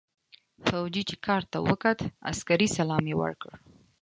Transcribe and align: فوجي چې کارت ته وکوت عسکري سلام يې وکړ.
فوجي 0.65 1.03
چې 1.09 1.15
کارت 1.25 1.47
ته 1.53 1.59
وکوت 1.67 1.99
عسکري 2.31 2.67
سلام 2.77 3.03
يې 3.11 3.15
وکړ. 3.21 3.51